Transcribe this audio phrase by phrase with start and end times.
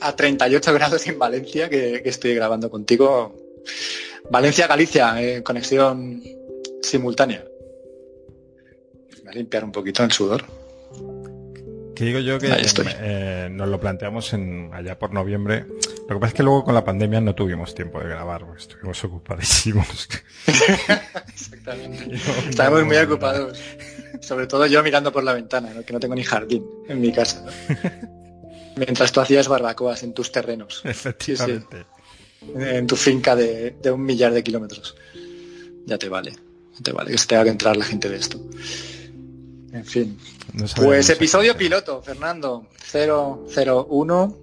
[0.01, 3.35] a 38 grados en Valencia que, que estoy grabando contigo.
[4.31, 6.23] Valencia-Galicia, eh, conexión
[6.83, 7.45] simultánea.
[9.23, 10.45] Voy a limpiar un poquito el sudor.
[11.95, 12.49] Que digo yo que
[13.01, 15.65] eh, nos lo planteamos en, allá por noviembre.
[16.09, 19.03] Lo que pasa es que luego con la pandemia no tuvimos tiempo de grabar, estuvimos
[19.03, 20.07] ocupadísimos.
[21.33, 22.07] Exactamente.
[22.07, 23.59] No- Estábamos no- muy no- ocupados.
[24.21, 25.85] Sobre todo yo mirando por la ventana, ¿no?
[25.85, 27.45] que no tengo ni jardín en mi casa.
[28.77, 31.87] Mientras tú hacías barbacoas en tus terrenos, Efectivamente.
[32.55, 34.97] en tu finca de, de un millar de kilómetros.
[35.87, 38.39] Ya te vale, ya te vale que se tenga que entrar la gente de esto.
[39.73, 40.19] En fin.
[40.53, 44.39] No Pues episodio piloto, Fernando, 001.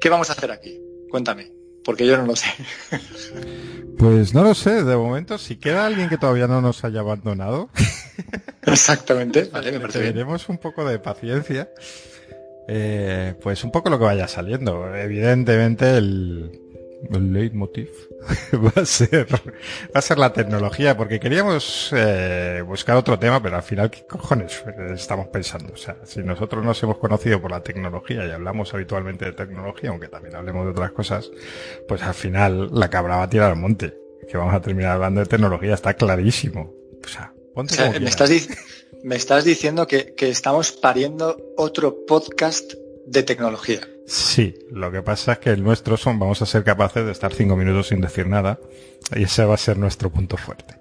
[0.00, 0.78] ¿Qué vamos a hacer aquí?
[1.10, 1.52] Cuéntame,
[1.84, 2.48] porque yo no lo sé.
[3.98, 7.70] Pues no lo sé, de momento, si queda alguien que todavía no nos haya abandonado,
[8.66, 10.12] Exactamente, vale, me parece bien.
[10.12, 11.68] pediremos un poco de paciencia.
[12.66, 14.92] Eh, pues un poco lo que vaya saliendo.
[14.96, 16.61] Evidentemente el,
[17.10, 17.88] el leitmotiv
[18.52, 19.40] va a ser va
[19.94, 24.62] a ser la tecnología, porque queríamos eh, buscar otro tema, pero al final qué cojones
[24.94, 25.72] estamos pensando.
[25.72, 29.90] O sea, si nosotros nos hemos conocido por la tecnología y hablamos habitualmente de tecnología,
[29.90, 31.30] aunque también hablemos de otras cosas,
[31.88, 33.98] pues al final la cabra va a tirar al monte.
[34.28, 36.72] Que vamos a terminar hablando de tecnología, está clarísimo.
[37.04, 38.30] O sea, ponte O sea, como me, estás
[39.02, 42.74] me estás diciendo que, que estamos pariendo otro podcast
[43.06, 43.80] de tecnología.
[44.06, 47.32] Sí, lo que pasa es que el nuestro son, vamos a ser capaces de estar
[47.32, 48.58] cinco minutos sin decir nada
[49.14, 50.74] y ese va a ser nuestro punto fuerte.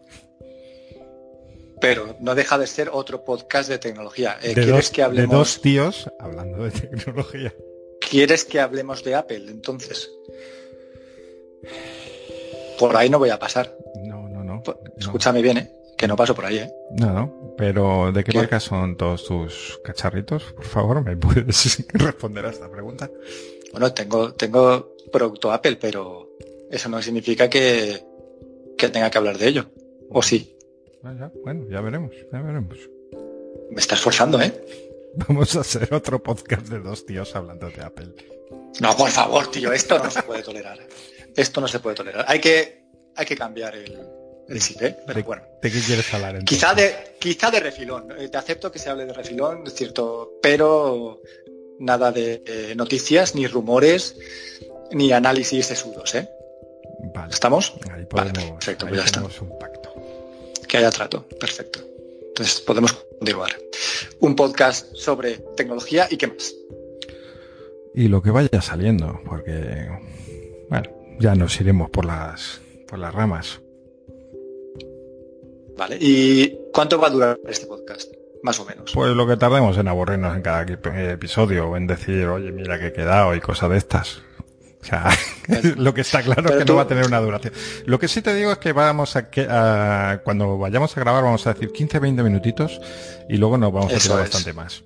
[1.80, 4.38] Pero no deja de ser otro podcast de tecnología.
[4.42, 5.36] Eh, de, ¿Quieres dos, que de hablemos?
[5.36, 7.54] dos tíos hablando de tecnología.
[8.00, 9.46] ¿Quieres que hablemos de Apple?
[9.50, 10.10] Entonces.
[12.78, 13.76] Por ahí no voy a pasar.
[14.04, 14.62] No, no, no.
[14.64, 14.64] No.
[14.98, 15.72] Escúchame bien, ¿eh?
[16.02, 16.74] Que no paso por ahí, ¿eh?
[16.98, 17.54] No, no.
[17.56, 18.40] Pero ¿de qué ¿Qué?
[18.40, 20.52] marca son todos tus cacharritos?
[20.54, 23.08] Por favor, ¿me puedes responder a esta pregunta?
[23.72, 26.32] Bueno, tengo, tengo producto Apple, pero
[26.72, 28.04] eso no significa que,
[28.76, 29.70] que tenga que hablar de ello.
[30.10, 30.58] O sí.
[31.04, 32.80] Ah, ya, bueno, ya veremos, ya veremos.
[33.70, 34.52] Me estás forzando, ¿eh?
[35.28, 38.16] Vamos a hacer otro podcast de dos tíos hablando de Apple.
[38.80, 40.80] No, por favor, tío, esto no se puede tolerar.
[41.36, 42.26] Esto no se puede tolerar.
[42.28, 42.86] Hay que,
[43.16, 44.00] hay que cambiar el,
[44.52, 44.98] ¿eh?
[45.06, 45.44] Pero ¿De, bueno.
[45.62, 46.58] de qué quieres hablar entonces?
[46.58, 48.12] Quizá de, quizá de refilón.
[48.18, 51.22] Eh, Te acepto que se hable de refilón, es cierto, pero
[51.80, 54.16] nada de eh, noticias, ni rumores,
[54.92, 56.30] ni análisis sesudos, ¿eh?
[57.14, 57.34] Vale.
[57.34, 57.74] ¿Estamos?
[57.84, 59.20] Ahí Vale, podemos, perfecto, ahí pues ya está.
[59.22, 59.94] tenemos un pacto.
[60.68, 61.28] Que haya trato.
[61.40, 61.80] Perfecto.
[62.30, 63.52] Entonces podemos continuar.
[64.20, 66.54] Un podcast sobre tecnología y qué más.
[67.94, 69.90] Y lo que vaya saliendo, porque
[70.70, 70.90] bueno,
[71.20, 73.60] ya nos iremos por las por las ramas.
[75.82, 75.98] Vale.
[76.00, 78.12] ¿Y cuánto va a durar este podcast?
[78.44, 78.92] Más o menos.
[78.94, 82.78] Pues lo que tardemos en aburrirnos en cada epi- episodio o en decir, oye, mira
[82.80, 84.22] que he quedado y cosas de estas.
[84.80, 85.10] O sea,
[85.78, 87.52] lo que está claro es que no va a tener una duración.
[87.86, 89.48] Lo que sí te digo es que vamos a que
[90.24, 92.80] cuando vayamos a grabar vamos a decir 15-20 minutitos
[93.28, 94.84] y luego nos vamos a tirar bastante más.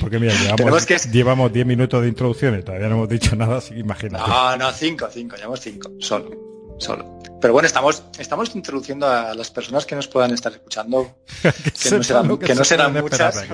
[0.00, 3.74] Porque mira, llevamos, llevamos 10 minutos de introducción y todavía no hemos dicho nada, así
[3.74, 4.26] que imagínate.
[4.26, 6.30] No, no, 5, 5, llevamos 5, solo,
[6.78, 7.18] solo.
[7.40, 11.18] Pero bueno, estamos, estamos introduciendo a las personas que nos puedan estar escuchando,
[11.82, 13.44] que, no serán, que no serán muchas.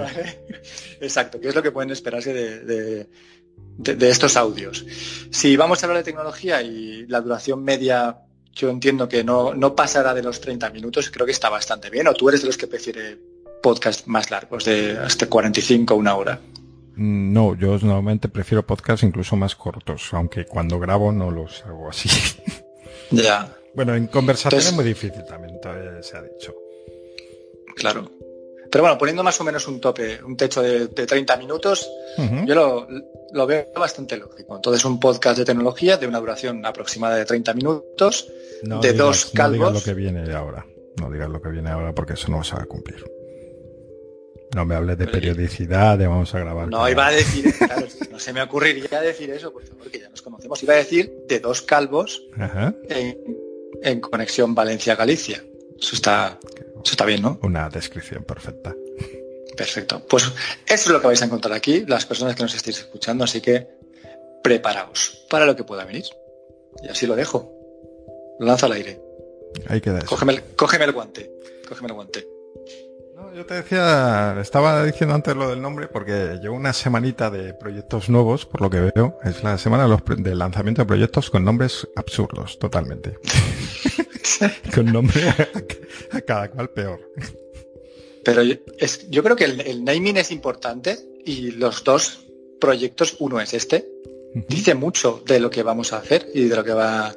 [1.01, 3.09] Exacto, que es lo que pueden esperarse de,
[3.77, 4.87] de, estos audios.
[5.31, 8.19] Si vamos a hablar de tecnología y la duración media,
[8.55, 12.07] yo entiendo que no, no pasará de los 30 minutos, creo que está bastante bien.
[12.07, 13.19] ¿O tú eres de los que prefiere
[13.63, 16.41] podcast más largos, de hasta 45 una hora?
[16.97, 21.89] Mm, no, yo normalmente prefiero podcasts incluso más cortos, aunque cuando grabo no los hago
[21.89, 22.09] así.
[23.17, 23.57] Ya.
[23.75, 25.59] Bueno, en conversación es muy difícil también,
[26.03, 26.55] se ha dicho.
[27.77, 28.11] Claro.
[28.71, 31.89] Pero bueno, poniendo más o menos un tope, un techo de, 30 minutos,
[32.45, 32.87] yo
[33.33, 34.57] lo, veo bastante lógico.
[34.57, 38.29] Entonces, un podcast de tecnología de una duración aproximada de 30 minutos,
[38.63, 39.59] de dos calvos.
[39.59, 40.67] No digas lo que viene ahora.
[41.01, 43.05] No digas lo que viene ahora porque eso no se va a cumplir.
[44.55, 46.69] No me hables de periodicidad, de vamos a grabar.
[46.69, 50.09] No, iba a decir, claro, no se me ocurriría decir eso, por favor, que ya
[50.09, 50.63] nos conocemos.
[50.63, 52.23] Iba a decir de dos calvos
[53.83, 55.43] En, conexión Valencia-Galicia.
[55.77, 57.41] Eso está, eso está bien, ¿no?
[57.43, 58.73] Una descripción perfecta.
[59.57, 60.07] Perfecto.
[60.09, 60.33] Pues eso
[60.67, 63.67] es lo que vais a encontrar aquí, las personas que nos estéis escuchando, así que
[64.43, 66.05] preparaos para lo que pueda venir.
[66.81, 67.51] Y así lo dejo.
[68.39, 69.01] Lo lanzo al aire.
[69.67, 70.07] Ahí queda eso.
[70.07, 71.31] Cógeme, cógeme el guante.
[71.69, 72.35] Cógeme el guante
[73.35, 78.09] yo te decía, estaba diciendo antes lo del nombre porque llevo una semanita de proyectos
[78.09, 79.19] nuevos, por lo que veo.
[79.25, 83.19] Es la semana de del lanzamiento de proyectos con nombres absurdos, totalmente.
[84.75, 87.01] con nombre a, cada cual peor.
[88.25, 88.43] Pero
[88.79, 92.27] es, yo creo que el, naming es importante y los dos
[92.61, 93.87] proyectos, uno es este,
[94.49, 97.15] dice mucho de lo que vamos a hacer y de lo que va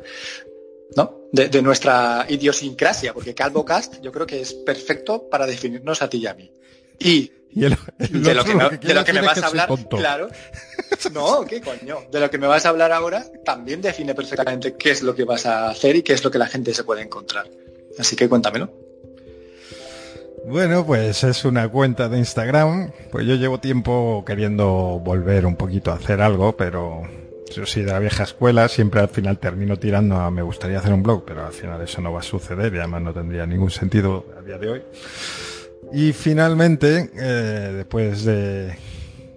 [0.96, 1.17] ¿no?
[1.32, 6.28] De, nuestra idiosincrasia, porque CalvoCast yo creo que es perfecto para definirnos a ti y
[6.28, 6.52] a mí.
[7.00, 10.30] Y, de, lo que, me, vas a hablar, claro.
[11.14, 12.04] No, ¿qué coño?
[12.12, 15.24] De lo que me vas a hablar ahora también define perfectamente qué es lo que
[15.24, 17.50] vas a hacer y qué es lo que la gente se puede encontrar.
[17.98, 18.72] Así que cuéntamelo.
[20.46, 22.92] Bueno, pues es una cuenta de Instagram.
[23.12, 27.02] Pues yo llevo tiempo queriendo volver un poquito a hacer algo, pero
[27.56, 30.94] yo soy de la vieja escuela, siempre al final termino tirando a me gustaría hacer
[30.94, 33.70] un blog, pero al final eso no va a suceder y además no tendría ningún
[33.70, 34.82] sentido a día de hoy.
[35.94, 38.76] Y finalmente, eh, después de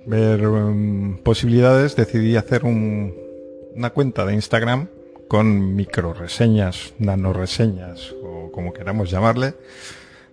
[0.06, 4.88] ver um, posibilidades, decidí hacer una cuenta de Instagram
[5.28, 9.54] con micro reseñas, nano o como queramos llamarle,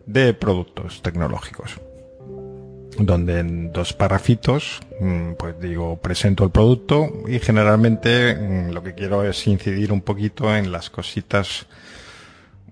[0.06, 1.79] de productos tecnológicos
[3.00, 8.96] donde en dos parrafitos, mm, pues digo, presento el producto y generalmente mm, lo que
[8.96, 11.68] quiero es incidir un poquito en las cositas,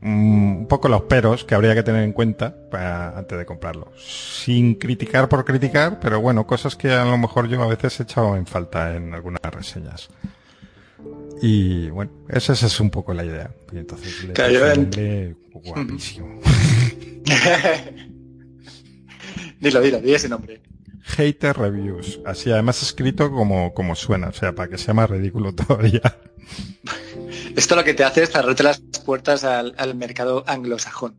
[0.01, 3.91] mm, un poco los peros que habría que tener en cuenta para, antes de comprarlo.
[3.97, 8.03] Sin criticar por criticar, pero bueno, cosas que a lo mejor yo a veces he
[8.03, 10.09] echado en falta en algunas reseñas.
[11.41, 13.51] Y bueno, esa, es un poco la idea.
[13.71, 16.41] Y entonces le guapísimo.
[19.59, 20.61] Dilo, dilo, di ese nombre.
[21.05, 22.19] Hater Reviews.
[22.25, 26.01] Así, además escrito como, como suena, o sea, para que sea más ridículo todavía.
[27.55, 31.17] Esto lo que te hace es cerrarte las puertas al, mercado anglosajón.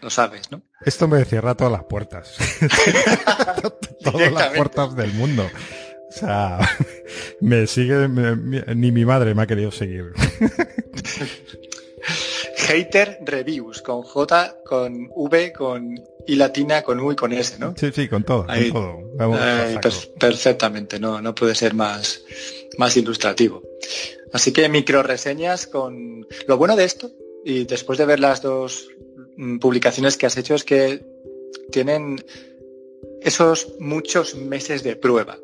[0.00, 0.62] Lo sabes, ¿no?
[0.84, 2.34] Esto me cierra todas las puertas.
[4.02, 5.48] todas las puertas del mundo.
[6.08, 6.58] O sea,
[7.40, 10.12] me sigue, ni mi madre me ha querido seguir.
[12.56, 15.94] Hater Reviews, con J, con V, con
[16.26, 17.74] I latina, con U y con S, ¿no?
[17.76, 18.46] Sí, sí, con todo.
[20.18, 22.22] perfectamente, no, no puede ser más,
[22.78, 23.62] más ilustrativo.
[24.32, 26.26] Así que micro reseñas con...
[26.46, 27.10] Lo bueno de esto,
[27.44, 28.88] y después de ver las dos
[29.36, 31.04] mm, publicaciones que has hecho, es que
[31.70, 32.24] tienen
[33.20, 35.38] esos muchos meses de prueba.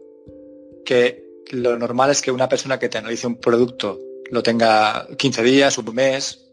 [0.85, 3.99] Que lo normal es que una persona que te analice un producto
[4.31, 6.48] lo tenga 15 días, un mes,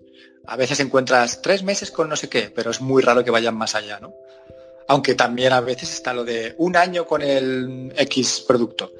[0.48, 3.56] a veces encuentras tres meses con no sé qué, pero es muy raro que vayan
[3.56, 4.14] más allá, ¿no?
[4.88, 8.94] Aunque también a veces está lo de un año con el X producto.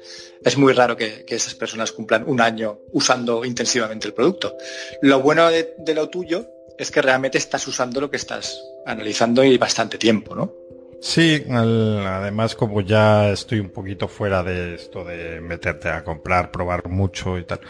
[0.44, 4.56] Es muy raro que, esas personas cumplan un año usando intensivamente el producto.
[5.02, 9.56] Lo bueno de, lo tuyo es que realmente estás usando lo que estás analizando y
[9.58, 10.52] bastante tiempo, ¿no?
[11.00, 16.88] Sí, además como ya estoy un poquito fuera de esto de meterte a comprar, probar
[16.88, 17.60] mucho y tal,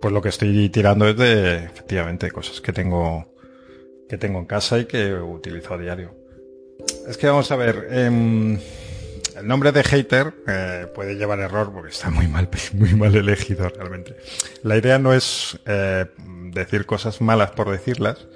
[0.00, 3.34] pues lo que estoy tirando es de, efectivamente, cosas que tengo,
[4.08, 6.14] que tengo en casa y que utilizo a diario.
[7.06, 8.58] Es que vamos a ver, em,
[9.36, 13.68] el nombre de hater eh, puede llevar error porque está muy mal, muy mal elegido
[13.68, 14.16] realmente.
[14.62, 16.06] La idea no es eh,
[16.52, 18.26] decir cosas malas por decirlas,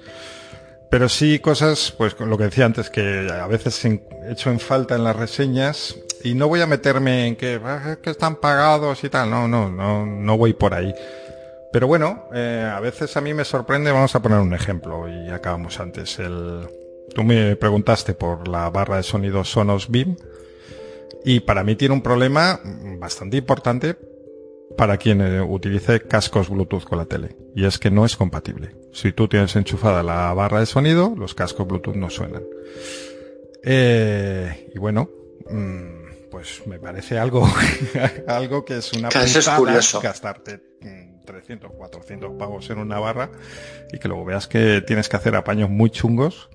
[0.91, 4.95] pero sí cosas, pues lo que decía antes, que a veces he hecho en falta
[4.95, 9.09] en las reseñas y no voy a meterme en que, ah, que están pagados y
[9.09, 10.93] tal, no, no, no, no voy por ahí.
[11.75, 15.29] Pero bueno, eh, a veces a mí me sorprende, vamos a poner un ejemplo y
[15.29, 16.19] acabamos antes.
[16.19, 16.69] El,
[17.13, 20.15] tú me preguntaste por la barra de sonido Sonos Beam
[21.25, 22.61] y para mí tiene un problema
[22.97, 23.97] bastante importante
[24.77, 27.35] para quien eh, utilice cascos Bluetooth con la tele.
[27.53, 28.73] Y es que no es compatible.
[28.93, 32.43] Si tú tienes enchufada la barra de sonido, los cascos Bluetooth no suenan.
[33.65, 35.09] Eh, y bueno,
[35.49, 37.45] mm, pues me parece algo,
[38.27, 39.45] algo que es una es
[40.01, 40.74] gastarte
[41.25, 43.31] 300, mm, 400 pavos en una barra
[43.91, 46.49] y que luego veas que tienes que hacer apaños muy chungos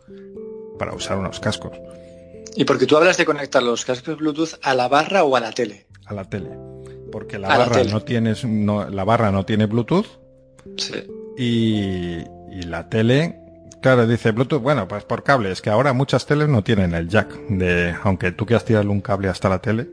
[0.78, 1.78] para usar unos cascos.
[2.56, 5.52] ¿Y porque tú hablas de conectar los cascos Bluetooth a la barra o a la
[5.52, 5.86] tele?
[6.06, 6.50] A la tele
[7.10, 10.06] porque la barra no tienes la barra no tiene Bluetooth
[10.76, 11.04] sí.
[11.36, 12.18] y,
[12.50, 13.38] y, la tele
[13.82, 17.08] claro dice Bluetooth bueno pues por cable es que ahora muchas teles no tienen el
[17.08, 19.88] jack de aunque tú quieras tirarle un cable hasta la tele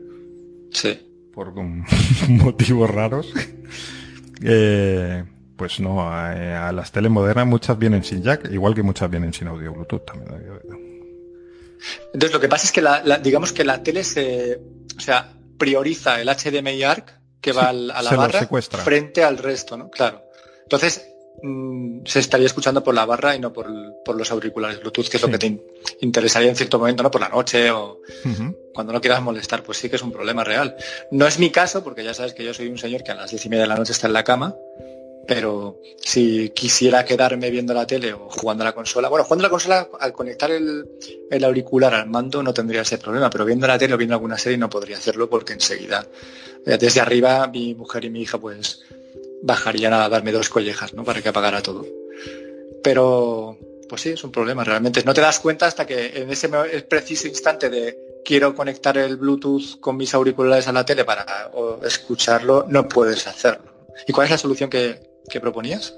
[0.70, 1.00] sí
[1.32, 1.54] por
[2.28, 3.32] motivos raros
[4.42, 5.24] eh,
[5.56, 9.48] pues no a, las teles modernas muchas vienen sin jack igual que muchas vienen sin
[9.48, 10.28] audio Bluetooth también
[12.12, 14.60] entonces lo que pasa es que la, digamos que la tele se
[14.96, 19.90] o sea prioriza el HDMI ARC que va a la barra frente al resto, ¿no?
[19.90, 20.24] Claro.
[20.62, 21.07] Entonces,
[21.42, 25.22] mm, se estaría escuchando por la barra y no por, los auriculares Bluetooth, que es
[25.22, 25.60] lo que te
[26.00, 27.10] interesaría en cierto momento, ¿no?
[27.10, 28.00] Por la noche o
[28.74, 30.76] cuando no quieras molestar, pues sí que es un problema real.
[31.10, 33.30] No es mi caso, porque ya sabes que yo soy un señor que a las
[33.30, 34.54] diez y media de la noche está en la cama,
[35.28, 39.48] pero si quisiera quedarme viendo la tele o jugando a la consola, bueno, jugando a
[39.48, 40.86] la consola al conectar el,
[41.44, 44.56] auricular al mando no tendría ese problema, pero viendo la tele o viendo alguna serie
[44.56, 46.06] no podría hacerlo porque enseguida,
[46.64, 48.80] desde arriba, mi mujer y mi hija pues
[49.42, 51.04] bajarían a darme dos collejas, ¿no?
[51.04, 51.86] Para que apagara todo.
[52.82, 55.02] Pero, pues sí, es un problema realmente.
[55.04, 56.48] No te das cuenta hasta que en ese
[56.88, 61.50] preciso instante de quiero conectar el Bluetooth con mis auriculares a la tele para
[61.82, 63.72] escucharlo, no puedes hacerlo.
[64.06, 65.94] ¿Y cuál es la solución que, ¿Qué proponías?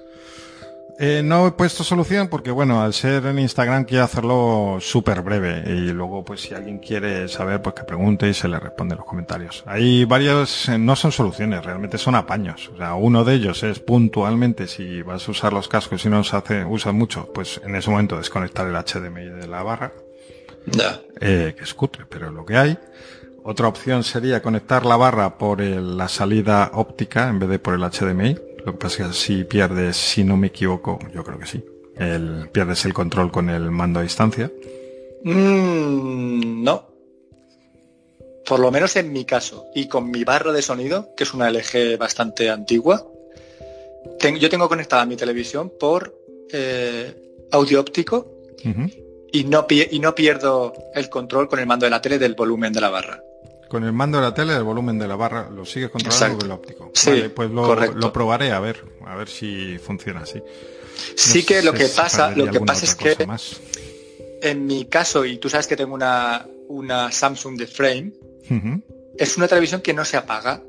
[1.02, 5.64] Eh, no he puesto solución porque, bueno, al ser en Instagram quiero hacerlo súper breve
[5.66, 8.98] y luego, pues, si alguien quiere saber, pues que pregunte y se le responde en
[8.98, 9.64] los comentarios.
[9.64, 12.70] Hay varios, eh, no son soluciones, realmente son apaños.
[12.74, 16.18] O sea, uno de ellos es puntualmente, si vas a usar los cascos y no
[16.18, 19.94] los hace, usas mucho, pues en ese momento desconectar el HDMI de la barra.
[20.66, 21.00] Ya.
[21.18, 22.78] Eh, que es cutre, pero lo que hay.
[23.42, 27.80] Otra opción sería conectar la barra por la salida óptica en vez de por el
[27.80, 31.46] HDMI lo que pasa es que si pierdes, si no me equivoco, yo creo que
[31.46, 31.64] sí,
[31.96, 34.50] el, pierdes el control con el mando a distancia.
[35.24, 36.88] Mm, no.
[38.46, 39.66] Por lo menos en mi caso.
[39.74, 43.06] Y con mi barra de sonido, que es una LG bastante antigua,
[44.38, 46.14] yo tengo conectada mi televisión por
[46.52, 47.14] eh,
[47.52, 48.32] audio óptico
[49.32, 52.72] y, no, y no pierdo el control con el mando de la tele del volumen
[52.72, 53.22] de la barra.
[53.70, 56.46] Con el mando de la tele, el volumen de la barra, lo sigues controlando con
[56.46, 56.90] el óptico.
[56.92, 60.42] Sí, pues lo, probaré a ver, a ver si funciona así.
[61.14, 63.16] sí que lo que pasa, lo que pasa es que
[64.42, 68.12] en mi caso, y tú sabes que tengo una, una Samsung de frame,
[69.16, 70.62] es una televisión que no se apaga.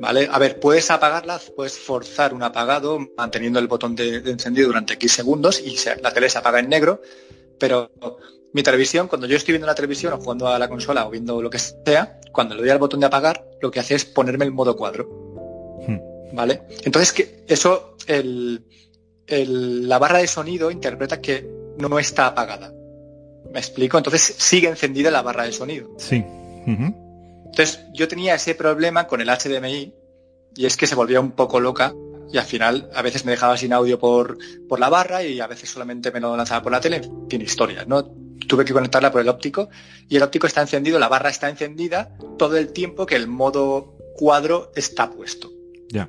[0.00, 0.28] ¿Vale?
[0.32, 5.12] A ver, puedes apagarla, puedes forzar un apagado manteniendo el botón de, encendido durante X
[5.12, 7.00] segundos y la tele se apaga en negro,
[7.58, 7.92] pero
[8.52, 11.40] mi televisión, cuando yo estoy viendo la televisión o jugando a la consola o viendo
[11.40, 14.44] lo que sea, cuando le doy al botón de apagar, lo que hace es ponerme
[14.44, 15.08] el modo cuadro.
[15.86, 15.98] Hmm.
[16.34, 16.62] ¿Vale?
[16.84, 18.64] Entonces, que eso, el,
[19.26, 22.72] la barra de sonido interpreta que no está apagada.
[23.50, 23.98] ¿Me explico?
[23.98, 25.90] Entonces sigue encendida la barra de sonido.
[25.98, 26.24] Sí.
[26.66, 29.94] Entonces, yo tenía ese problema con el HDMI
[30.56, 31.94] y es que se volvía un poco loca
[32.32, 35.46] y al final a veces me dejaba sin audio por, por la barra y a
[35.46, 38.02] veces solamente me lo lanzaba por la tele, tiene historias, ¿no?
[38.48, 39.68] Tuve que conectarla por el óptico
[40.08, 43.96] y el óptico está encendido, la barra está encendida todo el tiempo que el modo
[44.14, 45.50] cuadro está puesto.
[45.88, 46.08] Ya.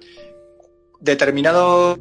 [0.99, 1.99] Determinado,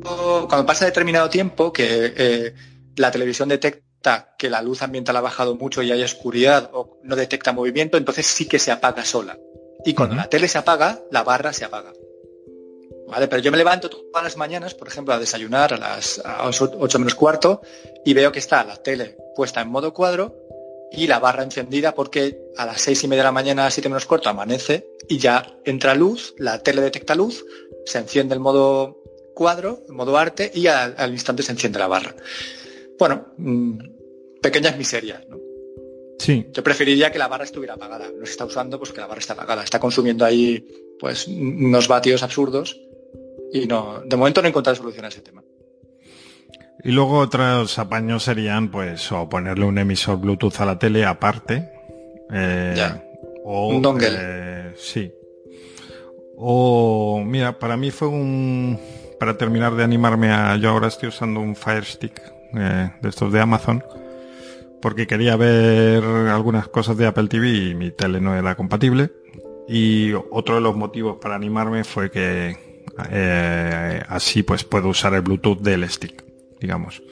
[0.49, 2.55] cuando pasa determinado tiempo que eh,
[2.97, 7.17] la televisión detecta que la luz ambiental ha bajado mucho y hay oscuridad o no
[7.17, 9.39] detecta movimiento, entonces sí que se apaga sola.
[9.85, 11.93] Y cuando la tele se apaga, la barra se apaga.
[13.13, 13.29] ¿Vale?
[13.29, 17.15] Pero yo me levanto todas las mañanas, por ejemplo, a desayunar a las, 8 menos
[17.15, 17.61] cuarto
[18.05, 20.35] y veo que está la tele puesta en modo cuadro
[20.91, 24.07] y la barra encendida porque a las seis y media de la mañana, 7 menos
[24.07, 27.45] cuarto, amanece y ya entra luz, la tele detecta luz,
[27.85, 29.03] se enciende el modo
[29.35, 32.15] cuadro, el modo arte y al, instante se enciende la barra.
[32.99, 33.79] Bueno, mm,
[34.41, 35.39] pequeñas miserias, ¿no?
[36.19, 36.47] Sí.
[36.53, 38.11] Yo preferiría que la barra estuviera apagada.
[38.11, 39.65] No se está usando, pues que la barra está apagada.
[39.65, 40.65] Está consumiendo ahí
[41.01, 42.81] pues unos vatios absurdos
[43.53, 45.43] y no, de momento no he encontrado solución a ese tema.
[46.85, 51.71] Y luego otros apaños serían, pues, o ponerle un emisor Bluetooth a la tele aparte.
[52.33, 53.05] eh, Ya.
[53.45, 54.09] O, Un dongle.
[54.11, 55.13] eh, sí.
[56.37, 58.79] O, mira, para mí fue un...
[59.21, 60.57] Para terminar de animarme a...
[60.57, 62.21] Yo ahora estoy usando un Fire Stick
[62.57, 63.85] eh, de estos de Amazon.
[64.81, 69.13] Porque quería ver algunas cosas de Apple TV y mi tele no era compatible.
[69.69, 72.72] Y otro de los motivos para animarme fue que
[73.11, 76.25] eh, así pues puedo usar el Bluetooth del stick,
[76.61, 77.03] digamos.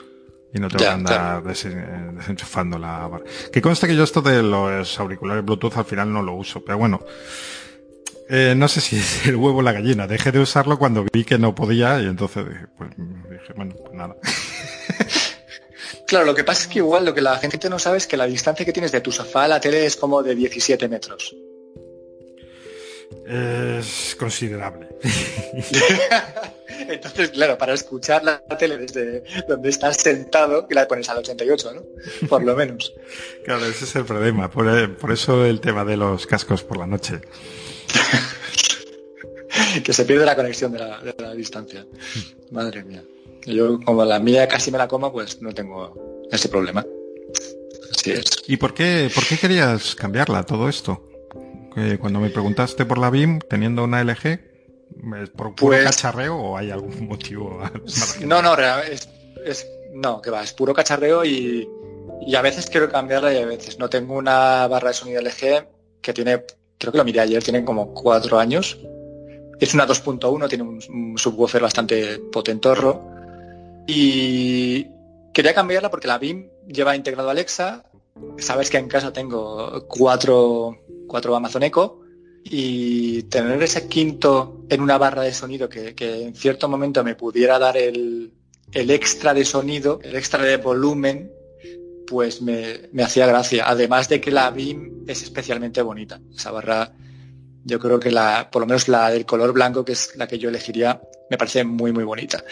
[0.52, 3.25] Y no tengo Ya, que andar eh, desenchufando la barra.
[3.52, 6.78] Que consta que yo esto de los auriculares Bluetooth al final no lo uso, pero
[6.78, 7.00] bueno.
[8.28, 10.06] Eh, no sé si es el huevo o la gallina.
[10.06, 13.94] Dejé de usarlo cuando vi que no podía y entonces dije, pues, dije bueno, pues
[13.94, 14.16] nada.
[16.06, 18.16] Claro, lo que pasa es que igual lo que la gente no sabe es que
[18.16, 21.37] la distancia que tienes de tu sofá a la tele es como de 17 metros.
[23.30, 24.88] Es considerable.
[26.88, 31.75] Entonces, claro, para escuchar la tele desde donde estás sentado, que la pones al 88,
[31.75, 32.28] ¿no?
[32.28, 32.92] Por lo menos.
[33.44, 34.50] Claro, ese es el problema.
[34.50, 37.20] Por, eh, por eso el tema de los cascos por la noche.
[39.84, 41.87] que se pierde la conexión de la, de la distancia.
[42.50, 43.02] Madre mía.
[43.46, 46.84] Yo, como la mía casi me la coma, pues no tengo ese problema.
[47.92, 48.25] Así es.
[48.46, 51.10] ¿Y por qué, por qué querías cambiarla todo esto?
[52.00, 54.27] Cuando me preguntaste por la BIM, teniendo una LG,
[55.23, 57.61] ¿es por puro Pues- cacharreo o hay algún motivo?
[58.25, 59.09] No, no, es,
[59.45, 61.69] es- no, que va, es puro cacharreo y,
[62.27, 63.89] y a veces quiero cambiarla y a veces no.
[63.89, 65.67] Tengo una barra de sonido LG
[66.00, 66.45] que tiene,
[66.79, 68.79] creo que lo miré ayer, tiene como cuatro años.
[69.59, 73.05] Es una 2.1, tiene un, un subwoofer bastante potentorro.
[73.87, 74.87] Y
[75.33, 77.85] quería cambiarla porque la BIM lleva integrado Alexa.
[78.38, 82.00] Sabes que en casa tengo cuatro, cuatro Amazon Echo
[82.45, 87.59] y tener ese quinto en una barra de sonido que, en cierto momento me pudiera
[87.59, 88.33] dar el,
[88.73, 91.31] el extra de sonido, el extra de volumen,
[92.06, 93.65] pues me, me hacía gracia.
[93.69, 96.21] Además de que la BIM es especialmente bonita.
[96.34, 96.93] Esa barra,
[97.65, 100.39] yo creo que la, por lo menos la del color blanco, que es la que
[100.39, 102.43] yo elegiría, me parece muy, muy bonita.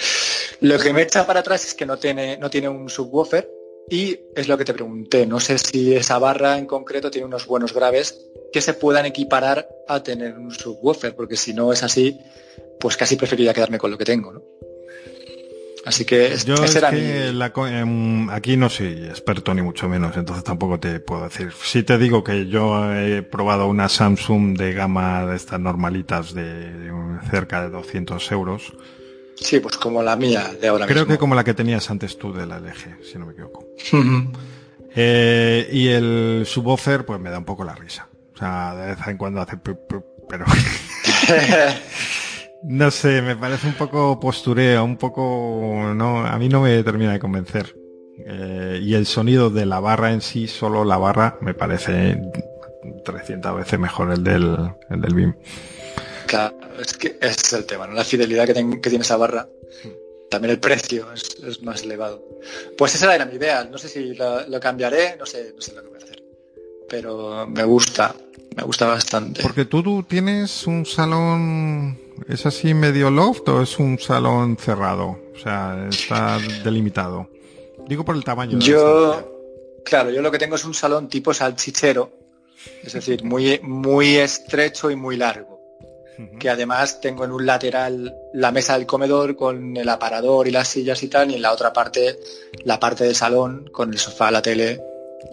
[0.60, 3.57] Lo que me echa para atrás es que no tiene, no tiene un subwoofer
[3.90, 5.26] y es lo que te pregunté.
[5.26, 8.18] No sé si esa barra en concreto tiene unos buenos graves
[8.52, 12.18] que se puedan equiparar a tener un subwoofer, porque si no es así,
[12.80, 14.42] pues casi preferiría quedarme con lo que tengo, ¿no?
[15.84, 19.88] Así que Yo es que mi- la co- em, aquí no soy experto ni mucho
[19.88, 21.50] menos, entonces tampoco te puedo decir.
[21.62, 26.90] Sí te digo que yo he probado una Samsung de gama de estas normalitas de
[26.92, 28.72] um, cerca de 200 euros.
[29.40, 31.14] Sí, pues como la mía de ahora Creo mismo.
[31.14, 33.66] que como la que tenías antes tú de la LG, si no me equivoco.
[34.94, 38.08] Eh, y el subwoofer, pues me da un poco la risa.
[38.34, 39.56] O sea, de vez en cuando hace...
[40.28, 40.44] pero
[42.64, 45.92] no sé, me parece un poco postureo, un poco...
[45.94, 47.76] no A mí no me termina de convencer.
[48.26, 52.20] Eh, y el sonido de la barra en sí, solo la barra, me parece
[53.04, 54.56] 300 veces mejor el del,
[54.90, 55.34] el del BIM.
[56.28, 57.94] Claro, es que ese es el tema, ¿no?
[57.94, 59.48] La fidelidad que, ten- que tiene esa barra.
[60.30, 62.22] También el precio es, es más elevado.
[62.76, 63.64] Pues esa era mi idea.
[63.64, 66.22] No sé si lo, lo cambiaré, no sé, no sé lo que voy a hacer.
[66.88, 68.14] Pero me gusta,
[68.56, 69.40] me gusta bastante.
[69.42, 71.98] Porque tú, tú tienes un salón...
[72.28, 75.18] ¿Es así medio loft o es un salón cerrado?
[75.34, 77.30] O sea, está delimitado.
[77.86, 78.58] Digo por el tamaño.
[78.58, 78.64] de.
[78.64, 82.10] Yo, claro, yo lo que tengo es un salón tipo salchichero,
[82.82, 85.57] es decir, muy, muy estrecho y muy largo.
[86.38, 90.68] Que además tengo en un lateral la mesa del comedor con el aparador y las
[90.68, 92.18] sillas y tal, y en la otra parte
[92.64, 94.80] la parte del salón con el sofá, la tele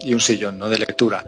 [0.00, 0.68] y un sillón ¿no?
[0.68, 1.24] de lectura.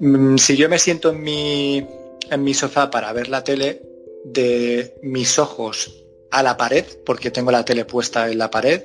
[0.00, 1.86] Mm, Si yo me siento en mi,
[2.30, 3.82] en mi sofá para ver la tele,
[4.24, 8.82] de mis ojos a la pared, porque tengo la tele puesta en la pared,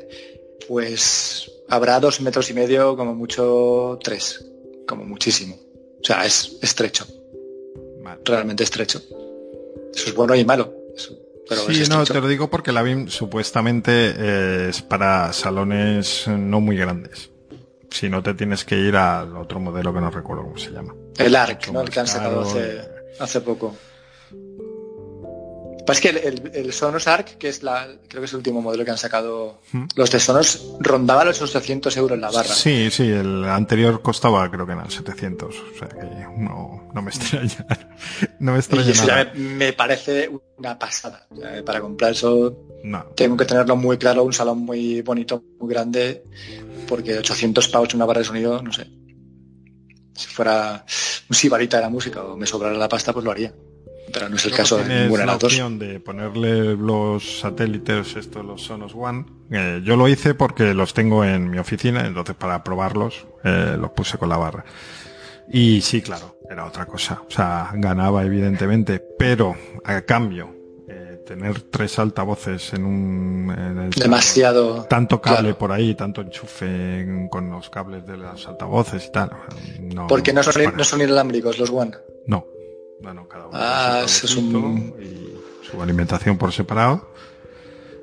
[0.68, 4.46] pues habrá dos metros y medio, como mucho tres,
[4.88, 5.58] como muchísimo.
[6.00, 7.06] O sea, es estrecho,
[8.04, 8.22] Vale.
[8.24, 9.02] realmente estrecho.
[9.94, 10.74] Eso es bueno y malo.
[10.96, 11.16] eso-
[11.48, 16.26] pero es Sí, no, te lo digo porque la BIM supuestamente eh, es para salones
[16.28, 17.30] no muy grandes.
[17.90, 20.96] Si no te tienes que ir al otro modelo que no recuerdo cómo se llama.
[21.18, 21.82] El ARC, ¿no?
[21.82, 22.82] El que han sacado hace, eh.
[23.20, 23.76] hace poco.
[25.92, 28.62] Pasa que el, el- el Sonos ARC, que es la, creo que es el último
[28.62, 29.86] modelo que han sacado, ¿Mm?
[29.96, 32.54] los de Sonos rondaban los 800 euros la barra.
[32.54, 35.56] Sí, sí, el anterior costaba creo que eran 700.
[35.56, 36.06] O sea que
[36.38, 37.66] no, no me extraña.
[38.40, 39.32] No me extraña y eso ya nada.
[39.36, 41.28] me, parece una pasada.
[41.66, 43.04] Para comprar eso No.
[43.16, 46.24] tengo que tenerlo muy claro, un salón muy bonito, muy grande,
[46.88, 48.88] porque 800 pavos en una barra de sonido, no sé.
[50.16, 50.86] Si fuera
[51.30, 53.54] un sibarita de la música o me sobrara la pasta, pues lo haría.
[54.14, 55.52] Pero no es el caso de ninguna de la las dos.
[55.54, 59.26] opción de ponerle los satélites, estos, los Sonos One.
[59.52, 63.92] Eh, yo lo hice porque los tengo en mi oficina, entonces para probarlos eh, los
[63.92, 64.66] puse con la barra.
[65.54, 67.22] Y sí, claro, era otra cosa.
[67.28, 70.56] O sea, ganaba evidentemente, pero a cambio,
[70.90, 73.56] eh, tener tres altavoces en un...
[73.58, 74.84] en el- Demasiado.
[74.90, 75.58] tanto cable claro.
[75.58, 79.32] por ahí, tanto enchufe en- con los cables de los altavoces y tal.
[79.80, 81.92] No, Porque no son, no son inalámbricos los One.
[83.02, 83.58] No, no, no, cada uno.
[83.60, 87.10] Ah, es un- Y su alimentación por separado.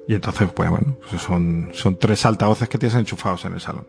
[0.06, 3.86] Y entonces, pues bueno, pues son, son tres altavoces que tienes enchufados en el salón.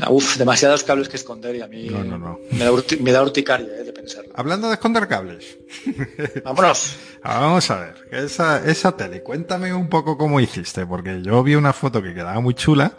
[0.00, 2.38] Ah, Uf, demasiados cables que esconder y a mí No, no, no.
[2.52, 4.32] Me, da urti- me da urticaria eh, de pensarlo.
[4.36, 5.58] Hablando de esconder cables.
[6.44, 6.96] Vámonos.
[7.22, 11.56] Ah, Vamos a ver, esa, esa tele, cuéntame un poco cómo hiciste, porque yo vi
[11.56, 12.92] una foto que quedaba muy chula,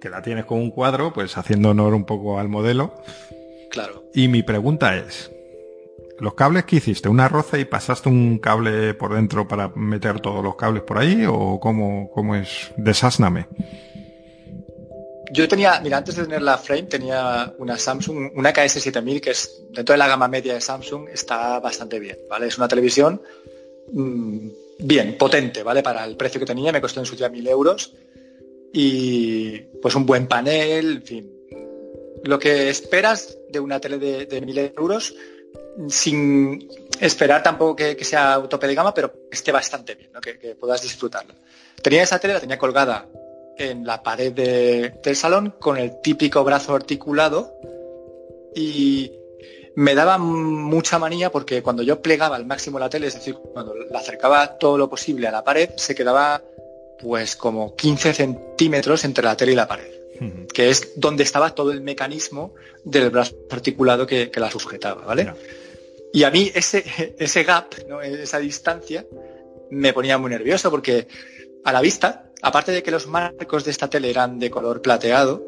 [0.00, 2.92] que la tienes con un cuadro, pues haciendo honor un poco al modelo.
[3.70, 4.04] Claro.
[4.12, 5.30] Y mi pregunta es,
[6.18, 7.08] ¿los cables que hiciste?
[7.08, 11.24] ¿Una roza y pasaste un cable por dentro para meter todos los cables por ahí?
[11.26, 12.72] ¿O cómo, cómo es?
[12.76, 13.46] Desásname.
[15.32, 19.64] Yo tenía, mira, antes de tener la frame tenía una Samsung, una KS7000 que es
[19.70, 22.46] dentro de la gama media de Samsung está bastante bien, ¿vale?
[22.46, 23.20] Es una televisión
[23.92, 24.48] mm,
[24.78, 25.82] bien, potente, ¿vale?
[25.82, 27.92] Para el precio que tenía me costó en su día mil euros
[28.72, 31.32] y pues un buen panel, en fin.
[32.24, 35.14] Lo que esperas de una tele de, de euros
[35.88, 36.68] sin
[37.00, 41.34] esperar tampoco que, sea tope de gama, pero esté bastante bien, que, que puedas disfrutarla.
[41.82, 43.06] Tenía esa tele, la tenía colgada
[43.58, 47.54] en la pared de- del salón con el típico brazo articulado
[48.54, 49.12] y
[49.74, 53.74] me daba mucha manía porque cuando yo plegaba al máximo la tele, es decir, cuando
[53.74, 56.42] la acercaba todo lo posible a la pared, se quedaba
[56.98, 59.90] pues como 15 centímetros entre la tele y la pared,
[60.52, 65.32] que es donde estaba todo el mecanismo del brazo articulado que, que la sujetaba, ¿vale?
[66.12, 66.84] Y a mí ese,
[67.18, 68.00] ese gap, ¿no?
[68.00, 69.06] esa distancia,
[69.70, 71.08] me ponía muy nervioso porque
[71.64, 75.44] a la vista, aparte de que los marcos de esta tele eran de color plateado,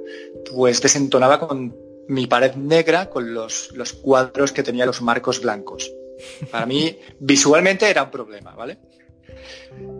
[0.53, 1.75] pues desentonaba con
[2.09, 5.93] mi pared negra con los, los cuadros que tenía los marcos blancos.
[6.51, 8.79] Para mí, visualmente era un problema, ¿vale?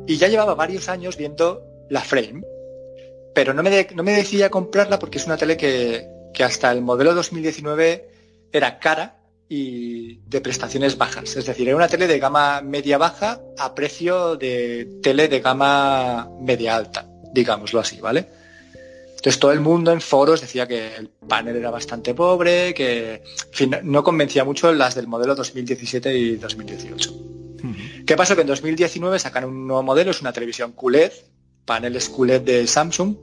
[0.07, 2.43] Y ya llevaba varios años viendo la frame,
[3.39, 6.81] pero no me, de- no me comprarla porque es una tele que, que hasta el
[6.81, 8.11] modelo 2019
[8.51, 11.37] era cara y de prestaciones bajas.
[11.37, 17.07] Es decir, era una tele de gama media-baja a precio de tele de gama media-alta,
[17.33, 18.27] digámoslo así, ¿vale?
[19.11, 23.53] Entonces todo el mundo en foros decía que el panel era bastante pobre, que en
[23.53, 27.15] fin, no convencía mucho las del modelo 2017 y 2018.
[28.05, 28.35] ¿Qué pasó?
[28.35, 31.13] Que en 2019 sacan un nuevo modelo, es una televisión QLED,
[31.69, 33.15] paneles QLED de Samsung,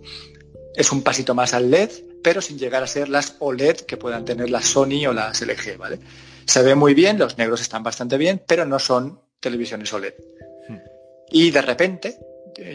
[0.76, 1.90] es un pasito más al LED,
[2.24, 5.78] pero sin llegar a ser las OLED que puedan tener las Sony o las LG,
[5.78, 6.00] ¿vale?
[6.46, 10.14] Se ve muy bien, los negros están bastante bien, pero no son televisiones OLED.
[11.32, 12.20] Y de repente,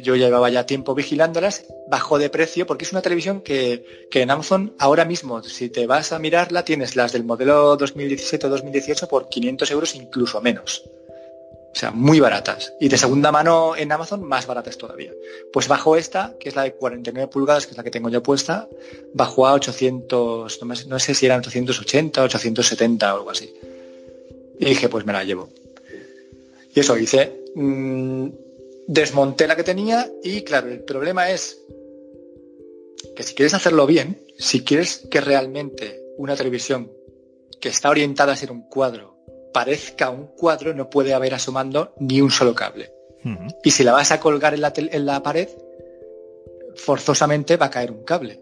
[0.02, 4.32] yo llevaba ya tiempo vigilándolas, bajó de precio porque es una televisión que, que en
[4.32, 9.06] Amazon ahora mismo, si te vas a mirarla, tienes las del modelo 2017 o 2018
[9.06, 10.82] por 500 euros incluso menos.
[11.72, 12.72] O sea, muy baratas.
[12.80, 15.12] Y de segunda mano en Amazon, más baratas todavía.
[15.52, 18.22] Pues bajó esta, que es la de 49 pulgadas, que es la que tengo yo
[18.22, 18.68] puesta,
[19.14, 23.54] bajó a 800, no, me- no sé si eran 880, 870 o algo así.
[24.58, 25.48] Y dije, pues me la llevo.
[26.74, 27.36] Y eso hice.
[27.54, 28.28] mm,
[28.86, 31.58] desmonté la que tenía y claro, el problema es
[33.14, 36.90] que si quieres hacerlo bien, si quieres que realmente una televisión
[37.60, 39.16] que está orientada a ser un cuadro
[39.52, 42.92] parezca un cuadro, no puede haber asomando ni un solo cable.
[43.62, 45.48] Y si la vas a colgar en la, en la pared,
[46.76, 48.40] forzosamente va a caer un cable.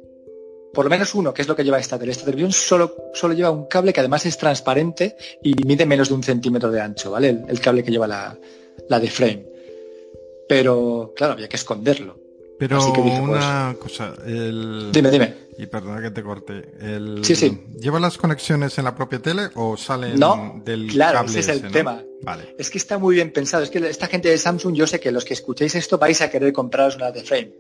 [0.73, 2.13] Por lo menos uno, que es lo que lleva esta tele.
[2.13, 6.15] Esta televisión solo, solo lleva un cable que además es transparente y mide menos de
[6.15, 7.31] un centímetro de ancho, ¿vale?
[7.31, 8.39] El, el cable que lleva la,
[8.89, 9.47] la de frame.
[10.49, 12.21] Pero, claro, había que esconderlo.
[12.59, 14.91] Pero Así que dije, pues, una cosa, el...
[14.93, 15.48] Dime, dime.
[15.59, 16.71] Y perdona que te corte.
[16.81, 17.25] El...
[17.25, 17.65] Sí, sí.
[17.81, 21.49] ¿Lleva las conexiones en la propia tele o salen No, del claro, cable ese es
[21.49, 22.01] el tema.
[22.23, 22.55] Vale.
[22.59, 23.65] Es que está muy bien pensado.
[23.65, 26.31] Es que esta gente de Samsung, yo sé que los que escuchéis esto vais a
[26.31, 27.53] querer compraros una de frame,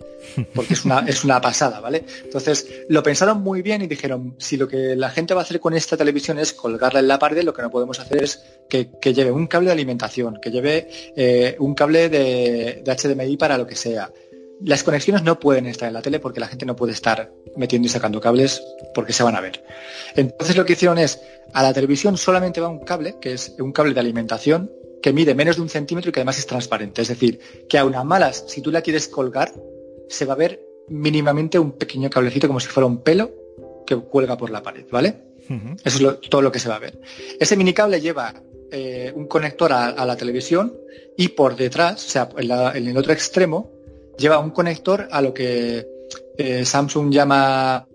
[0.55, 2.05] porque es una, es una pasada, ¿vale?
[2.25, 5.59] Entonces, lo pensaron muy bien y dijeron, si lo que la gente va a hacer
[5.59, 8.91] con esta televisión es colgarla en la pared, lo que no podemos hacer es que,
[9.01, 13.59] que lleve un cable de alimentación, que lleve eh, un cable de, de HDMI para
[13.59, 14.11] lo que sea.
[14.65, 17.87] Las conexiones no pueden estar en la tele porque la gente no puede estar metiendo
[17.87, 18.63] y sacando cables
[18.95, 19.63] porque se van a ver.
[20.17, 21.21] Entonces lo que hicieron es,
[21.53, 24.71] a la televisión solamente va un cable, que es un cable de alimentación,
[25.03, 27.03] que mide menos de un centímetro y que además es transparente.
[27.03, 29.53] Es decir, que a unas malas, si tú la quieres colgar,
[30.09, 33.31] se va a ver mínimamente un pequeño cablecito como si fuera un pelo
[33.87, 35.29] que cuelga por la pared, ¿vale?
[35.83, 37.01] Eso es todo lo que se va a ver.
[37.41, 38.35] Ese minicable lleva
[38.71, 40.77] eh, un conector a, la televisión
[41.17, 43.73] y por detrás, o sea, en, el otro extremo,
[44.19, 45.87] lleva un conector a lo que
[46.37, 47.87] eh, Samsung llama,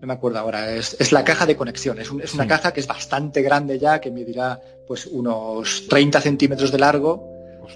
[0.00, 1.98] no me acuerdo ahora, es, la caja de conexión.
[1.98, 6.78] Es, una caja que es bastante grande ya, que medirá pues unos 30 centímetros de
[6.78, 7.30] largo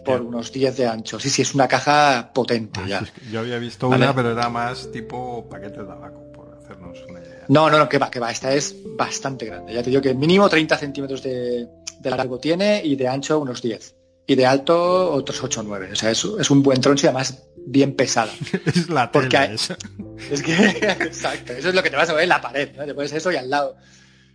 [0.04, 1.18] por unos 10 de ancho.
[1.18, 3.02] Sí, sí, es una caja potente ya.
[3.30, 7.44] yo había visto una, pero era más tipo paquete de tabaco, por hacernos una idea.
[7.48, 8.30] No, no, no, que va, que va.
[8.30, 9.72] Esta es bastante grande.
[9.72, 11.68] Ya te digo que mínimo 30 centímetros de,
[12.02, 13.94] largo tiene y de ancho unos 10.
[14.28, 15.90] Y de alto otros 8 o 9.
[15.92, 18.32] O sea, es, es un buen troncho y además bien pesada.
[18.66, 19.36] es la Porque
[20.30, 22.86] Es que, exacto, eso es lo que te vas a ver en la pared, ¿no?
[22.86, 23.76] Te pones eso y al lado,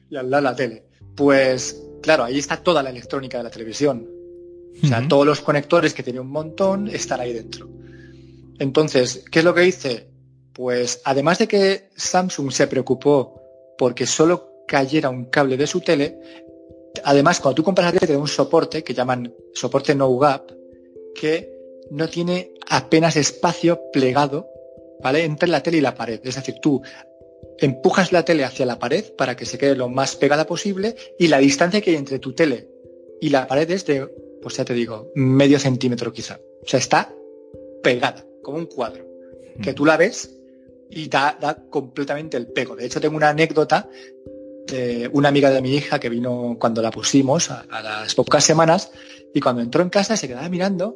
[0.09, 0.83] y al lado la tele.
[1.15, 4.07] Pues, claro, ahí está toda la electrónica de la televisión.
[4.83, 7.69] O sea, todos los conectores que tiene un montón están ahí dentro.
[8.59, 10.07] Entonces, ¿qué es lo que hice?
[10.53, 13.41] Pues además de que Samsung se preocupó
[13.77, 16.19] porque solo cayera un cable de su tele,
[17.03, 20.51] además cuando tú compras la tele te da un soporte que llaman soporte no gap,
[21.15, 21.51] que
[21.91, 24.49] no tiene apenas espacio plegado,
[25.01, 25.25] ¿vale?
[25.25, 26.21] Entre la tele y la pared.
[26.23, 26.81] Es decir, tú
[27.59, 31.27] empujas la tele hacia la pared para que se quede lo más pegada posible y
[31.27, 32.69] la distancia que hay entre tu tele
[33.19, 34.09] y la pared es de
[34.41, 36.39] pues ya te digo, medio centímetro quizá.
[36.63, 37.13] O sea, está
[37.83, 39.05] pegada, como un cuadro.
[39.61, 40.35] Que tú la ves
[40.89, 41.37] y da,
[41.69, 42.75] completamente el pego.
[42.75, 43.87] De hecho, tengo una anécdota
[44.67, 48.91] de una amiga de mi hija que vino cuando la pusimos a, las pocas semanas
[49.33, 50.95] y cuando entró en casa se quedaba mirando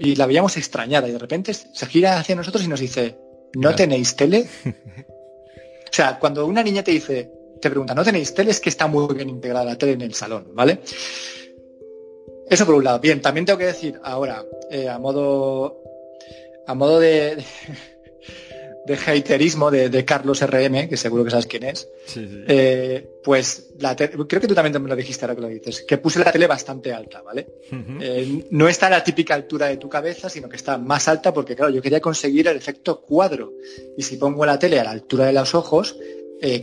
[0.00, 3.18] y la veíamos extrañada y de repente se gira hacia nosotros y nos dice,
[3.54, 4.46] ¿no tenéis tele?
[4.64, 8.52] o sea, cuando una niña te dice, te pregunta, ¿no tenéis tele?
[8.52, 10.80] Es que está muy bien integrada la tele en el salón, ¿vale?
[12.48, 13.00] Eso por un lado.
[13.00, 15.82] Bien, también tengo que decir ahora, eh, a modo
[16.68, 17.42] a modo de,
[18.88, 24.48] de haterismo de, Carlos RM, que seguro que sabes quién es, eh, pues creo que
[24.48, 27.22] tú también me lo dijiste ahora que lo dices, que puse la tele bastante alta,
[27.22, 27.46] ¿vale?
[28.00, 31.32] Eh, no está a la típica altura de tu cabeza, sino que está más alta
[31.32, 33.52] porque, claro, yo quería conseguir el efecto cuadro.
[33.96, 35.96] Y si pongo la tele a la altura de los ojos,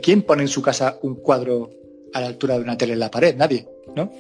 [0.02, 1.70] ¿quién pone en su casa un cuadro
[2.16, 3.36] a la altura de una tele en la pared?
[3.36, 3.68] Nadie.
[3.94, 4.12] ¿no?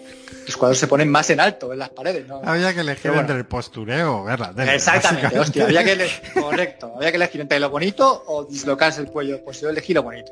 [0.46, 2.42] Los cuadros se ponen más en alto en las paredes, ¿no?
[2.44, 4.54] Había que elegir entre el postureo o verla.
[4.74, 9.08] Exactamente, hostia, había que elegir, correcto, había que elegir entre lo bonito o dislocarse el
[9.08, 10.32] cuello, pues yo elegí lo bonito.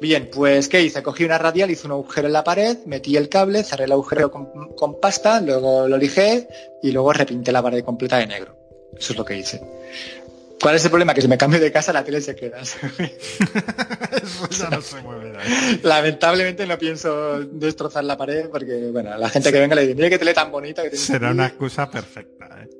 [0.00, 1.02] Bien, pues ¿qué hice?
[1.02, 4.30] Cogí una radial, hice un agujero en la pared, metí el cable, cerré el agujero
[4.30, 6.46] con, con pasta, luego lo lijé
[6.82, 8.56] y luego repinté la pared completa de negro.
[8.96, 9.60] Eso es lo que hice.
[10.64, 11.12] ¿Cuál es el problema?
[11.12, 12.58] Que si me cambio de casa la tele se queda.
[12.62, 12.78] Eso
[14.50, 15.34] ya no se mueve.
[15.82, 20.08] Lamentablemente no pienso destrozar la pared porque, bueno, la gente que venga le dice, mira
[20.08, 20.96] qué tele tan bonita que.
[20.96, 22.46] Será una excusa perfecta.
[22.62, 22.70] ¿eh?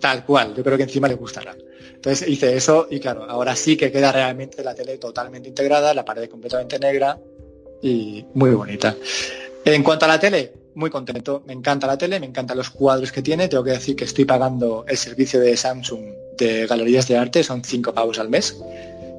[0.00, 1.54] Tal cual, yo creo que encima le gustará.
[1.96, 6.06] Entonces hice eso y claro, ahora sí que queda realmente la tele totalmente integrada, la
[6.06, 7.18] pared completamente negra
[7.82, 8.96] y muy bonita.
[9.62, 11.42] En cuanto a la tele, muy contento.
[11.46, 13.48] Me encanta la tele, me encantan los cuadros que tiene.
[13.48, 16.04] Tengo que decir que estoy pagando el servicio de Samsung
[16.36, 18.56] de galerías de arte, son cinco pavos al mes.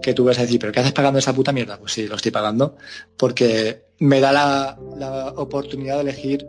[0.01, 1.77] Que tú vas a decir, ¿pero qué haces pagando esa puta mierda?
[1.77, 2.77] Pues sí, lo estoy pagando.
[3.17, 6.47] Porque me da la, oportunidad de elegir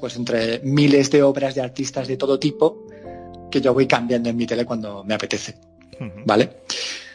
[0.00, 2.86] pues entre miles de obras de artistas de todo tipo
[3.50, 5.56] que yo voy cambiando en mi tele cuando me apetece.
[6.24, 6.50] ¿Vale?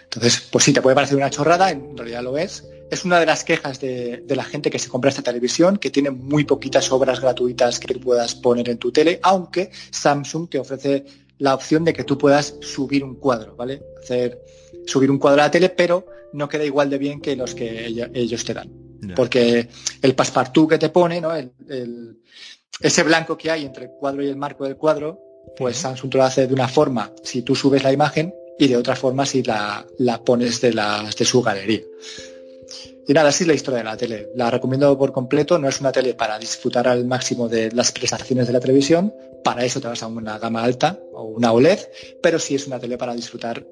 [0.04, 3.25] Entonces, pues sí, te puede parecer una chorrada, en realidad lo es, es una de
[3.25, 7.19] las quejas de, la gente que se compra esta televisión, que tiene muy poquitas obras
[7.19, 11.06] gratuitas que puedas poner en tu tele, aunque Samsung te ofrece
[11.39, 13.82] la opción de que tú puedas subir un cuadro, ¿vale?
[14.01, 14.39] Hacer
[14.86, 17.88] subir un cuadro a la tele, pero no queda igual de bien que los que
[18.13, 18.71] ellos te dan.
[19.15, 19.67] Porque
[20.01, 21.32] el passepartout que te pone, ¿no?
[22.79, 25.19] ese blanco que hay entre el cuadro y el marco del cuadro,
[25.58, 28.77] pues Samsung te lo hace de una forma si tú subes la imagen y de
[28.77, 31.82] otra forma si la, la pones de, de su galería.
[33.08, 34.30] Y nada, así es la historia de la tele.
[34.36, 35.60] La recomiendo por completo.
[35.60, 39.13] No es una tele para disfrutar al máximo de las prestaciones de la televisión.
[39.44, 41.80] Para eso te vas a una gama alta o una OLED,
[42.22, 43.66] pero sí es una tele para disfrutar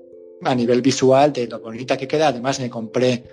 [0.44, 2.28] a nivel visual de lo bonita que queda.
[2.28, 3.24] Además me compré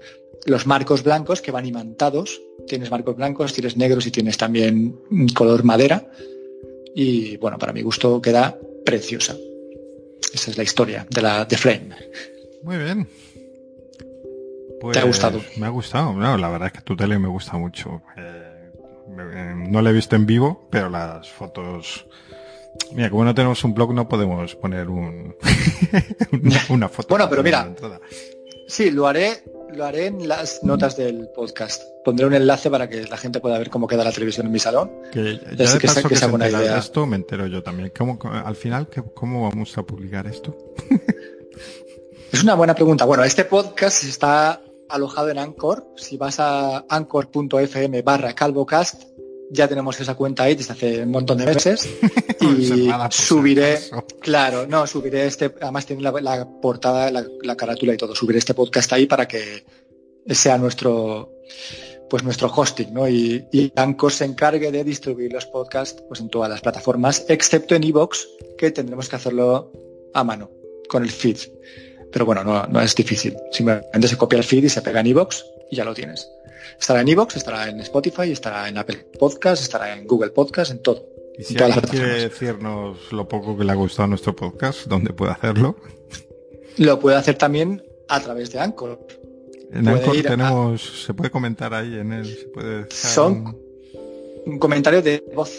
[0.46, 2.40] los marcos blancos que van imantados.
[2.66, 5.00] Tienes marcos blancos, tienes negros y tienes también
[5.34, 6.08] color madera.
[6.94, 9.36] Y bueno, para mi gusto queda preciosa.
[10.32, 11.90] Esa es la historia de la de Flame.
[12.62, 13.08] Muy bien.
[14.80, 15.40] ¿Te ha pues, gustado?
[15.56, 18.02] Me ha gustado, la verdad es que tu tele me gusta mucho.
[18.16, 18.70] Eh,
[19.18, 22.06] eh, no la he visto en vivo, pero las fotos...
[22.92, 25.34] Mira, como no tenemos un blog, no podemos poner un,
[26.68, 27.08] una, foto.
[27.08, 27.74] Bueno, pero mira,
[28.68, 29.42] sí, lo haré,
[29.74, 31.82] lo haré en las notas del podcast.
[32.04, 34.60] Pondré un enlace para que la gente pueda ver cómo queda la televisión en mi
[34.60, 34.92] salón.
[35.12, 36.78] Que ya de paso que, se idea.
[36.78, 37.92] esto me entero yo también.
[37.96, 40.56] ¿Cómo, al final, ¿cómo vamos a publicar esto?
[42.32, 43.04] es una buena pregunta.
[43.04, 45.86] Bueno, este podcast está alojado en Anchor.
[45.96, 49.04] Si vas a anchor.fm barra calvocast,
[49.50, 51.88] ya tenemos esa cuenta ahí desde hace un montón de meses.
[52.40, 53.78] y subiré,
[54.20, 58.54] claro, no, subiré este, además tiene la, portada, la, la, carátula y todo, subiré este
[58.54, 59.64] podcast ahí para que
[60.26, 61.32] sea nuestro,
[62.10, 63.08] pues nuestro hosting, ¿no?
[63.08, 67.74] Y, y Anchor se encargue de distribuir los podcasts pues en todas las plataformas, excepto
[67.74, 69.72] en Evox, que tendremos que hacerlo
[70.14, 70.50] a mano,
[70.88, 71.38] con el feed.
[72.12, 73.36] Pero bueno, no, no es difícil.
[73.52, 76.28] Simplemente se copia el feed y se pega en Evox y ya lo tienes.
[76.78, 80.82] Estará en Evox, estará en Spotify, estará en Apple Podcast, estará en Google Podcast, en
[80.82, 81.06] todo.
[81.38, 85.12] Y si alguien quiere decirnos lo poco que le ha gustado a nuestro podcast, ¿dónde
[85.12, 85.76] puede hacerlo?
[86.78, 88.98] Lo puede hacer también a través de Anchor.
[89.72, 93.56] En Anchor tenemos, se puede comentar ahí en él, se puede Son
[94.46, 95.52] un comentario de voz.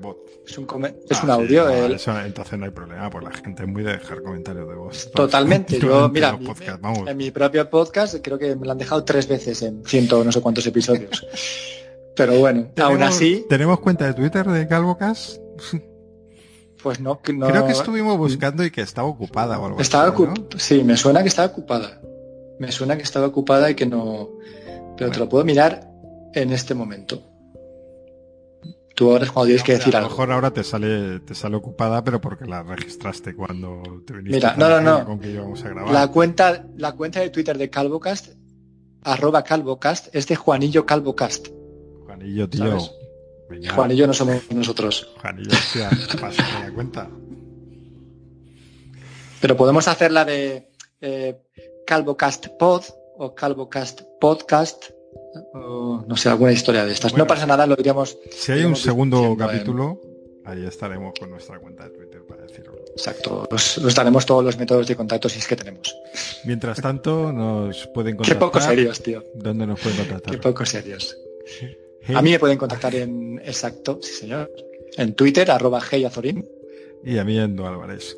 [0.00, 0.16] De.
[0.46, 0.66] Es un,
[1.08, 1.68] es un ah, audio.
[1.70, 5.10] entonces no hay problema, pues la gente es muy de dejar comentarios de voz.
[5.12, 5.78] Totalmente.
[5.80, 6.38] Yo, mira,
[7.06, 10.30] en mi propio podcast creo que me lo han dejado tres veces en ciento no
[10.30, 11.26] sé cuántos episodios.
[12.14, 13.44] Pero bueno, aún así.
[13.48, 15.38] ¿Tenemos cuenta de Twitter de CalvoCast?
[16.82, 20.24] Pues no, no, Creo que estuvimos buscando y que estaba ocupada o algo estaba así,
[20.56, 22.00] Sí, me suena que estaba ocupada.
[22.60, 24.30] Me suena que estaba ocupada y que no...
[24.96, 25.90] Pero te lo puedo mirar
[26.32, 27.35] en este momento.
[28.96, 30.06] Tú ahora es cuando tienes que decir algo.
[30.06, 34.14] A lo mejor ahora te sale, te sale ocupada, pero porque la registraste cuando te
[34.14, 35.92] viniste Mira, no, no, no.
[35.92, 38.28] La cuenta, la cuenta de Twitter de Calvocast,
[39.02, 41.48] arroba Calvocast, es de Juanillo Calvocast.
[42.06, 42.78] Juanillo, tío.
[43.74, 45.06] Juanillo no somos nosotros.
[45.20, 47.06] Juanillo, hostia, pasa la cuenta.
[49.42, 50.70] Pero podemos hacer la de
[51.02, 51.38] eh,
[51.86, 52.84] Calvocast Pod
[53.18, 54.95] o Calvocast Podcast
[55.54, 57.14] o, no sé, alguna historia de estas.
[57.14, 58.18] no pasa nada, lo diríamos.
[58.30, 60.00] Si hay un segundo capítulo,
[60.44, 62.76] ahí estaremos con nuestra cuenta de Twitter para decirlo.
[62.92, 65.94] Exacto, os, daremos todos los métodos de contacto si es que tenemos.
[66.44, 68.36] Mientras tanto, nos pueden contactar.
[68.38, 69.22] Qué poco serios, tío.
[69.34, 70.32] ¿Dónde nos pueden contactar?
[70.32, 71.16] Qué poco serios.
[72.14, 74.48] A mí me pueden contactar en exacto, sí señor.
[74.96, 76.48] En Twitter, arroba heyazorín.
[77.04, 78.16] Y a mí en Álvarez.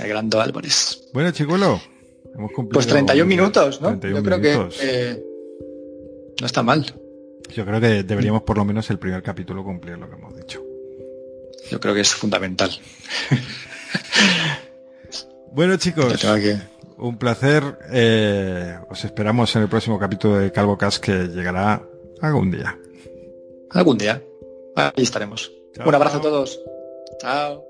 [0.00, 1.08] El gran Álvarez.
[1.12, 1.80] Bueno, chicuelo,
[2.34, 2.74] hemos cumplido.
[2.74, 4.00] Pues 31 minutos, ¿no?
[4.00, 5.22] Yo creo que eh,
[6.40, 6.84] no está mal.
[7.54, 10.62] Yo creo que deberíamos por lo menos el primer capítulo cumplir lo que hemos dicho.
[11.70, 12.70] Yo creo que es fundamental.
[15.52, 16.24] bueno chicos,
[16.98, 17.78] un placer.
[17.92, 21.82] Eh, os esperamos en el próximo capítulo de Calvo Cas que llegará
[22.20, 22.78] algún día.
[23.70, 24.22] Algún día.
[24.76, 25.52] Ahí estaremos.
[25.84, 26.60] un abrazo a todos.
[27.20, 27.64] Chao.